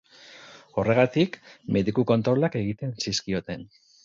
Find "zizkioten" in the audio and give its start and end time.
3.07-3.69